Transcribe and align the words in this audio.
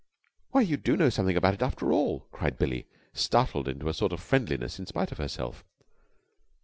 "Why, 0.49 0.61
you 0.61 0.77
do 0.77 0.97
know 0.97 1.11
something 1.11 1.37
about 1.37 1.53
it 1.53 1.61
after 1.61 1.91
all!" 1.93 2.21
cried 2.31 2.57
Billie, 2.57 2.87
startled 3.13 3.67
into 3.67 3.87
a 3.87 3.93
sort 3.93 4.13
of 4.13 4.19
friendliness 4.19 4.79
in 4.79 4.87
spite 4.87 5.11
of 5.11 5.19
herself. 5.19 5.63